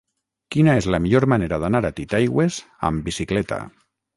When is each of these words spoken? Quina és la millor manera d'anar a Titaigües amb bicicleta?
Quina 0.55 0.73
és 0.81 0.87
la 0.95 0.99
millor 1.03 1.27
manera 1.35 1.61
d'anar 1.65 1.83
a 1.89 1.93
Titaigües 1.99 2.59
amb 2.91 3.07
bicicleta? 3.11 3.61